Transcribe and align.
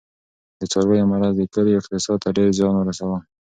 د 0.59 0.61
څارویو 0.71 1.09
مرض 1.11 1.33
د 1.37 1.41
کلي 1.53 1.73
اقتصاد 1.77 2.17
ته 2.23 2.29
ډېر 2.37 2.49
زیان 2.57 2.73
ورساوه. 2.75 3.19